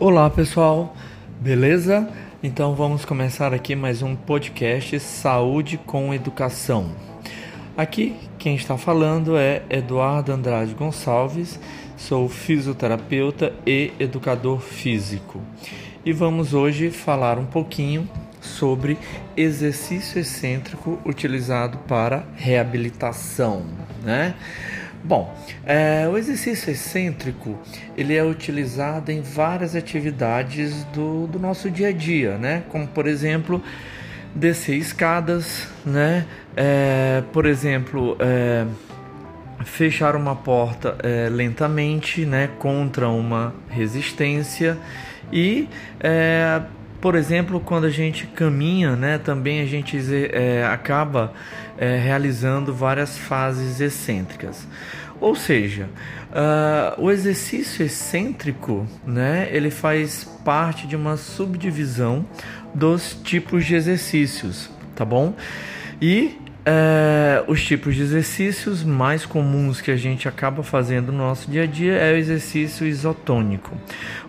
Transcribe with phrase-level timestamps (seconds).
[0.00, 0.94] Olá pessoal,
[1.40, 2.08] beleza?
[2.40, 6.92] Então vamos começar aqui mais um podcast Saúde com Educação.
[7.76, 11.58] Aqui quem está falando é Eduardo Andrade Gonçalves,
[11.96, 15.42] sou fisioterapeuta e educador físico.
[16.04, 18.08] E vamos hoje falar um pouquinho
[18.40, 18.96] sobre
[19.36, 23.64] exercício excêntrico utilizado para reabilitação,
[24.04, 24.36] né?
[25.04, 27.58] Bom, é, o exercício excêntrico
[27.96, 32.64] ele é utilizado em várias atividades do, do nosso dia a dia, né?
[32.68, 33.62] Como por exemplo
[34.34, 36.26] descer escadas, né?
[36.56, 38.66] É, por exemplo, é,
[39.64, 42.50] fechar uma porta é, lentamente, né?
[42.58, 44.76] Contra uma resistência
[45.32, 45.68] e
[47.00, 49.96] por exemplo, quando a gente caminha, né, também a gente
[50.32, 51.32] é, acaba
[51.76, 54.66] é, realizando várias fases excêntricas.
[55.20, 55.88] Ou seja,
[56.30, 62.24] uh, o exercício excêntrico, né, ele faz parte de uma subdivisão
[62.72, 65.34] dos tipos de exercícios, tá bom?
[66.00, 66.38] E
[66.70, 71.62] é, os tipos de exercícios mais comuns que a gente acaba fazendo no nosso dia
[71.62, 73.74] a dia é o exercício isotônico.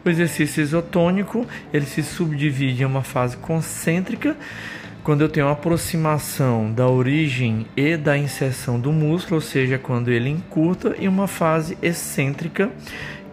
[0.06, 4.38] O exercício isotônico ele se subdivide em uma fase concêntrica,
[5.04, 10.10] quando eu tenho uma aproximação da origem e da inserção do músculo, ou seja, quando
[10.10, 12.70] ele encurta, e uma fase excêntrica,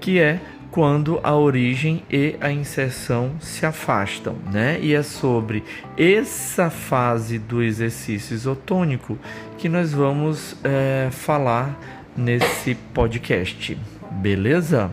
[0.00, 0.40] que é
[0.76, 4.78] quando a origem e a inserção se afastam, né?
[4.82, 5.64] E é sobre
[5.96, 9.18] essa fase do exercício isotônico
[9.56, 11.80] que nós vamos é, falar
[12.14, 13.74] nesse podcast,
[14.20, 14.92] beleza?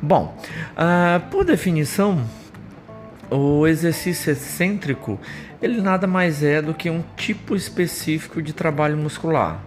[0.00, 0.34] Bom,
[0.72, 2.24] uh, por definição,
[3.30, 5.20] o exercício excêntrico
[5.60, 9.60] ele nada mais é do que um tipo específico de trabalho muscular.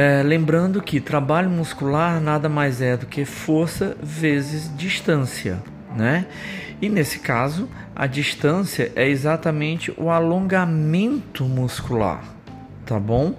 [0.00, 5.60] É, lembrando que trabalho muscular nada mais é do que força vezes distância,
[5.96, 6.26] né?
[6.80, 12.22] E nesse caso, a distância é exatamente o alongamento muscular,
[12.86, 13.34] tá bom?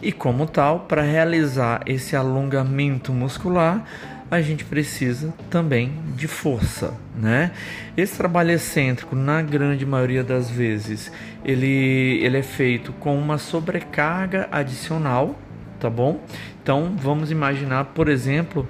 [0.00, 3.84] E como tal, para realizar esse alongamento muscular,
[4.30, 7.50] a gente precisa também de força, né?
[7.94, 11.12] Esse trabalho excêntrico, na grande maioria das vezes,
[11.44, 15.38] ele, ele é feito com uma sobrecarga adicional,
[15.78, 16.20] tá bom?
[16.62, 18.68] Então vamos imaginar, por exemplo,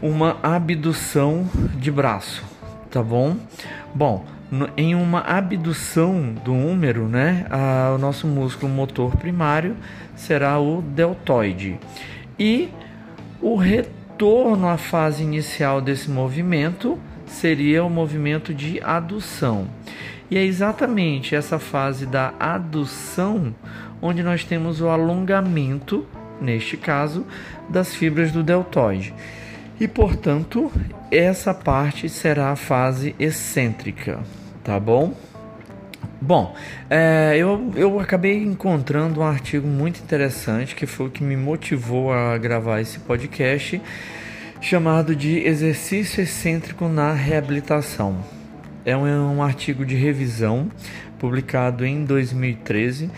[0.00, 2.42] uma abdução de braço,
[2.90, 3.36] tá bom?
[3.94, 4.24] Bom,
[4.76, 9.76] em uma abdução do húmero, né, a, o nosso músculo motor primário
[10.16, 11.78] será o deltoide
[12.38, 12.68] e
[13.40, 19.68] o retorno à fase inicial desse movimento seria o movimento de adução.
[20.30, 23.54] E é exatamente essa fase da adução
[24.02, 26.06] onde nós temos o alongamento
[26.40, 27.26] neste caso,
[27.68, 29.14] das fibras do deltoide.
[29.80, 30.70] E, portanto,
[31.10, 34.20] essa parte será a fase excêntrica,
[34.62, 35.14] tá bom?
[36.20, 36.54] Bom,
[36.90, 42.12] é, eu, eu acabei encontrando um artigo muito interessante que foi o que me motivou
[42.12, 43.80] a gravar esse podcast,
[44.60, 48.22] chamado de Exercício Excêntrico na Reabilitação.
[48.84, 50.70] É um, é um artigo de revisão
[51.18, 53.10] publicado em 2013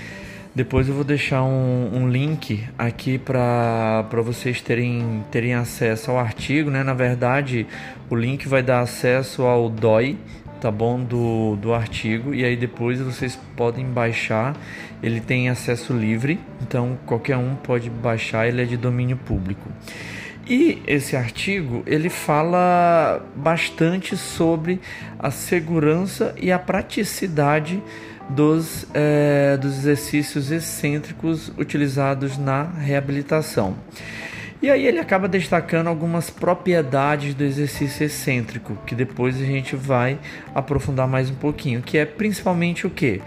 [0.54, 6.70] depois eu vou deixar um, um link aqui para vocês terem, terem acesso ao artigo,
[6.70, 6.82] né?
[6.82, 7.66] Na verdade,
[8.10, 10.18] o link vai dar acesso ao DOI,
[10.60, 11.02] tá bom?
[11.02, 14.54] Do, do artigo, e aí depois vocês podem baixar.
[15.02, 19.70] Ele tem acesso livre, então qualquer um pode baixar, ele é de domínio público.
[20.46, 24.80] E esse artigo ele fala bastante sobre
[25.18, 27.82] a segurança e a praticidade
[28.34, 33.76] dos, é, dos exercícios excêntricos utilizados na reabilitação.
[34.62, 40.20] E aí ele acaba destacando algumas propriedades do exercício excêntrico, que depois a gente vai
[40.54, 43.20] aprofundar mais um pouquinho, que é principalmente o que?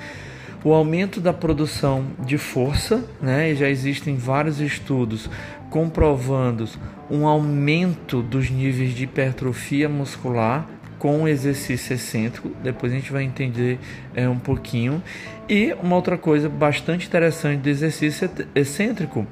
[0.64, 3.52] O aumento da produção de força, né?
[3.52, 5.30] E já existem vários estudos
[5.70, 6.68] comprovando
[7.12, 10.66] um aumento dos níveis de hipertrofia muscular
[11.00, 13.80] com o exercício excêntrico, depois a gente vai entender
[14.16, 15.02] é, um pouquinho.
[15.48, 19.28] E uma outra coisa bastante interessante do exercício excêntrico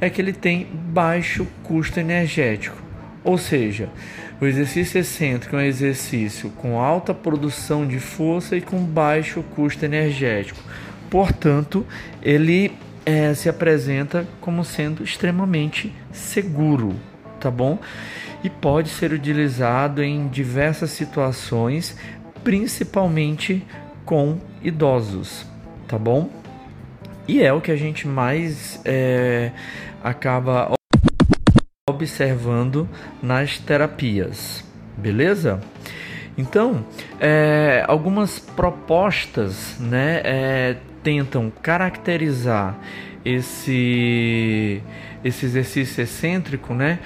[0.00, 2.76] é que ele tem baixo custo energético,
[3.22, 3.88] ou seja,
[4.40, 9.84] o exercício excêntrico é um exercício com alta produção de força e com baixo custo
[9.84, 10.60] energético.
[11.08, 11.86] Portanto,
[12.20, 12.72] ele
[13.06, 16.96] é, se apresenta como sendo extremamente seguro,
[17.42, 17.78] tá bom?
[18.42, 21.96] e pode ser utilizado em diversas situações,
[22.42, 23.64] principalmente
[24.04, 25.46] com idosos,
[25.86, 26.28] tá bom?
[27.28, 29.52] E é o que a gente mais é,
[30.02, 30.72] acaba
[31.88, 32.88] observando
[33.22, 34.64] nas terapias,
[34.96, 35.60] beleza?
[36.36, 36.84] Então,
[37.20, 42.76] é, algumas propostas né, é, tentam caracterizar
[43.24, 44.82] esse,
[45.22, 46.98] esse exercício excêntrico né,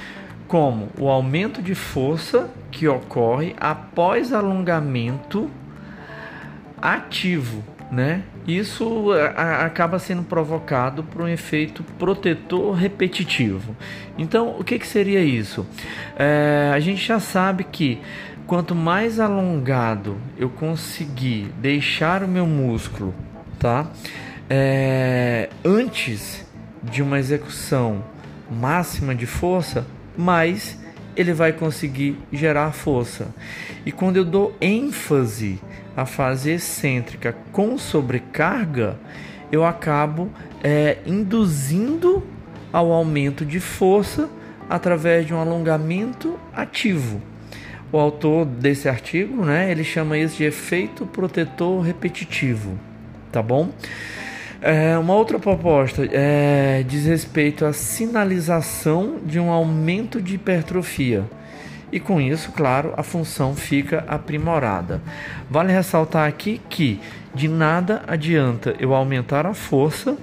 [0.47, 5.51] como o aumento de força que ocorre após alongamento
[6.81, 8.23] ativo, né?
[8.47, 13.75] Isso acaba sendo provocado por um efeito protetor repetitivo.
[14.17, 15.67] Então, o que, que seria isso?
[16.17, 18.01] É, a gente já sabe que
[18.47, 23.13] quanto mais alongado eu conseguir deixar o meu músculo,
[23.59, 23.89] tá?
[24.49, 26.47] É, antes
[26.83, 28.05] de uma execução
[28.49, 29.85] máxima de força,
[30.17, 30.79] mais
[31.17, 33.29] ele vai conseguir gerar força.
[33.85, 35.59] E quando eu dou ênfase
[35.97, 38.99] à fase excêntrica com sobrecarga,
[39.51, 40.31] eu acabo
[40.63, 42.23] é, induzindo
[42.73, 44.29] ao aumento de força
[44.69, 47.23] através de um alongamento ativo.
[47.93, 52.77] O autor desse artigo, né, ele chama isso de efeito protetor repetitivo,
[53.31, 53.71] tá bom?
[54.61, 61.25] É, uma outra proposta é, diz respeito à sinalização de um aumento de hipertrofia.
[61.93, 65.01] E com isso, claro, a função fica aprimorada.
[65.49, 67.01] Vale ressaltar aqui que
[67.35, 70.17] de nada adianta eu aumentar a força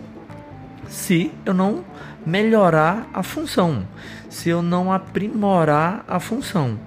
[0.88, 1.86] se eu não
[2.25, 3.88] melhorar a função,
[4.29, 6.77] se eu não aprimorar a função.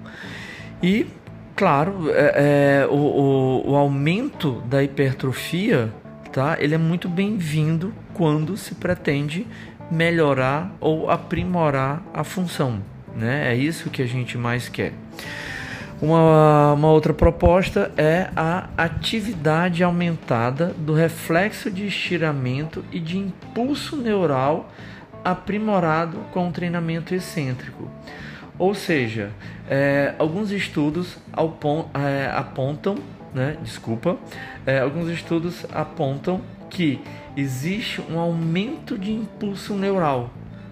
[0.81, 1.07] E,
[1.55, 5.91] claro, é, é, o, o, o aumento da hipertrofia
[6.37, 6.55] tá?
[6.59, 9.47] Ele é muito bem-vindo quando se pretende
[9.89, 12.79] melhorar ou aprimorar a função,
[13.15, 13.51] né?
[13.51, 14.93] É isso que a gente mais quer.
[15.99, 23.97] Uma, uma outra proposta é a atividade aumentada do reflexo de estiramento e de impulso
[23.97, 24.71] neural
[25.25, 27.89] aprimorado com o treinamento excêntrico.
[28.59, 29.31] Ou seja,
[29.67, 31.17] é, alguns estudos
[31.95, 32.95] é, apontam
[33.33, 34.17] né, desculpa,
[34.65, 36.99] é, alguns estudos apontam que
[37.35, 40.31] existe um aumento de impulso neural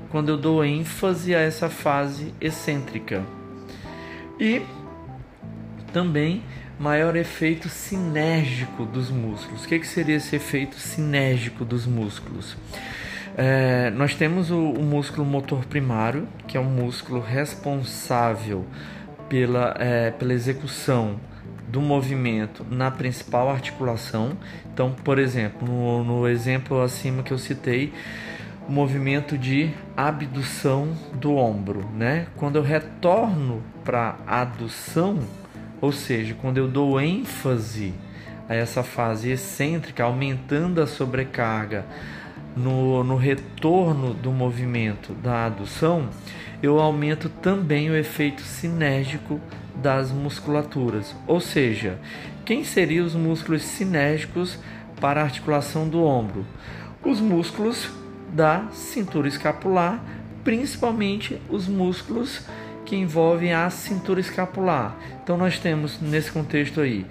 [0.10, 3.24] quando eu dou ênfase a essa fase excêntrica.
[4.40, 4.62] E
[5.92, 6.44] também
[6.80, 9.64] maior efeito sinérgico dos músculos.
[9.64, 12.58] O que, que seria esse efeito sinérgico dos músculos?
[13.38, 18.66] É, nós temos o, o, músculo motor primário, que é um músculo responsável
[19.28, 21.20] pela, é, pela execução
[21.76, 24.38] do movimento na principal articulação.
[24.74, 27.92] Então, por exemplo, no, no exemplo acima que eu citei,
[28.66, 32.28] o movimento de abdução do ombro, né?
[32.38, 35.20] Quando eu retorno para adução,
[35.82, 37.94] ou seja, quando eu dou ênfase
[38.48, 41.86] a essa fase excêntrica, aumentando a sobrecarga
[42.56, 46.08] no, no retorno do movimento da adução,
[46.64, 49.42] eu aumento também o efeito sinérgico
[49.82, 51.16] das musculaturas.
[51.28, 52.00] Ou seja,
[52.46, 54.58] quem seriam os músculos sinérgicos
[55.00, 56.46] para a articulação do ombro?
[57.04, 57.90] Os músculos
[58.34, 60.04] da cintura escapular,
[60.44, 62.42] principalmente os músculos
[62.86, 64.96] que envolvem a cintura escapular.
[65.24, 67.06] Então nós temos nesse contexto aí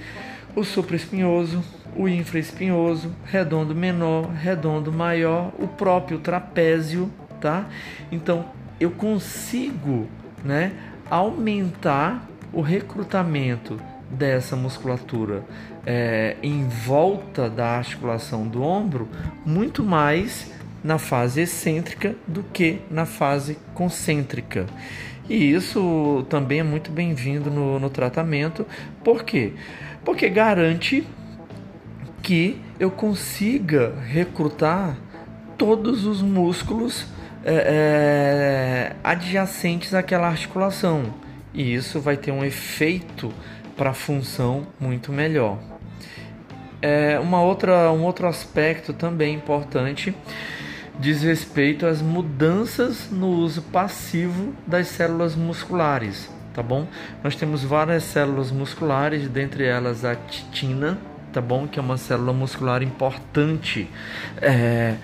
[0.55, 1.63] o supraespinhoso,
[1.97, 7.11] o infraespinhoso, redondo menor, redondo maior, o próprio trapézio,
[7.41, 7.67] tá?
[8.11, 8.47] Então
[8.79, 10.09] eu consigo,
[10.45, 10.73] né,
[11.11, 13.79] aumentar o recrutamento
[14.11, 15.45] dessa musculatura
[15.85, 19.09] é, em volta da articulação do ombro
[19.45, 24.67] muito mais na fase excêntrica do que na fase concêntrica.
[25.29, 28.67] E isso também é muito bem-vindo no, no tratamento.
[29.03, 29.55] Por quê?
[30.05, 31.07] Porque garante
[32.23, 34.97] que eu consiga recrutar
[35.57, 37.07] todos os músculos
[37.43, 41.24] é, é, adjacentes àquela articulação
[41.55, 43.33] e isso vai ter um efeito
[43.77, 45.59] para a função muito melhor.
[46.83, 50.15] É, uma outra, um outro aspecto também importante
[50.99, 56.87] diz respeito às mudanças no uso passivo das células musculares, tá bom?
[57.23, 60.99] Nós temos várias células musculares, dentre elas a titina,
[61.33, 61.67] tá bom?
[61.67, 63.91] Que é uma célula muscular importante
[64.41, 64.95] é,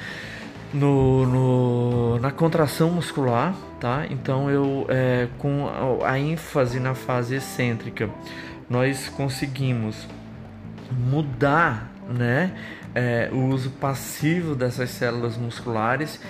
[0.73, 4.07] no, no, na contração muscular, tá?
[4.11, 5.69] Então eu é, com
[6.05, 8.11] a ênfase na fase excêntrica
[8.69, 10.07] nós conseguimos
[10.93, 12.53] mudar, né,
[12.95, 16.21] é, o uso passivo dessas células musculares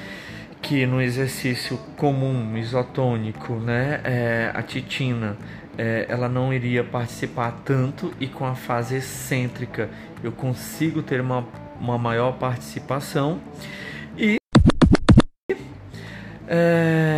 [0.62, 5.36] que no exercício comum isotônico, né, é, a titina
[5.76, 9.88] é, ela não iria participar tanto e com a fase excêntrica
[10.22, 11.46] eu consigo ter uma,
[11.80, 13.40] uma maior participação
[14.16, 14.36] e
[16.46, 17.09] é,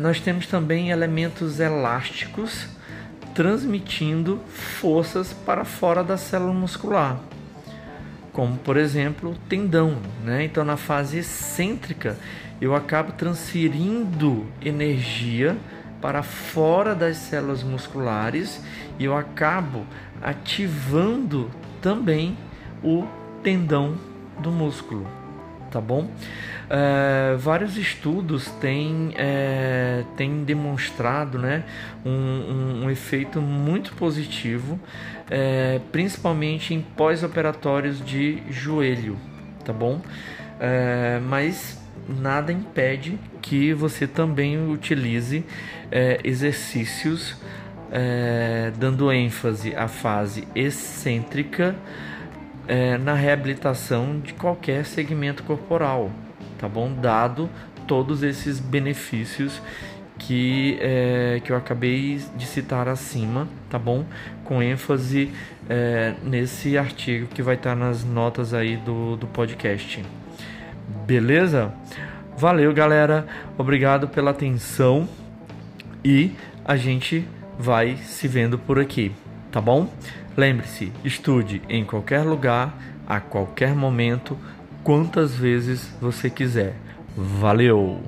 [0.00, 2.66] nós temos também elementos elásticos,
[3.34, 7.20] transmitindo forças para fora da célula muscular,
[8.32, 9.98] como por exemplo o tendão.
[10.24, 10.44] Né?
[10.44, 12.16] Então, na fase excêntrica,
[12.60, 15.56] eu acabo transferindo energia
[16.00, 18.60] para fora das células musculares
[18.98, 19.86] e eu acabo
[20.22, 22.36] ativando também
[22.82, 23.06] o
[23.42, 23.96] tendão
[24.38, 25.06] do músculo,
[25.70, 26.08] tá bom?
[26.72, 31.64] É, vários estudos têm, é, têm demonstrado né,
[32.04, 34.78] um, um, um efeito muito positivo,
[35.28, 39.18] é, principalmente em pós-operatórios de joelho,
[39.64, 40.00] tá bom?
[41.26, 45.42] Mas nada impede que você também utilize
[46.22, 47.34] exercícios
[48.78, 51.74] dando ênfase à fase excêntrica
[52.70, 56.08] é, na reabilitação de qualquer segmento corporal,
[56.56, 56.92] tá bom?
[56.92, 57.50] Dado
[57.84, 59.60] todos esses benefícios
[60.16, 64.04] que, é, que eu acabei de citar acima, tá bom?
[64.44, 65.32] Com ênfase
[65.68, 70.04] é, nesse artigo que vai estar nas notas aí do, do podcast.
[71.04, 71.74] Beleza?
[72.38, 73.26] Valeu, galera.
[73.58, 75.08] Obrigado pela atenção
[76.04, 76.30] e
[76.64, 77.26] a gente
[77.58, 79.10] vai se vendo por aqui,
[79.50, 79.88] tá bom?
[80.36, 84.38] Lembre-se, estude em qualquer lugar, a qualquer momento,
[84.84, 86.74] quantas vezes você quiser.
[87.16, 88.00] Valeu!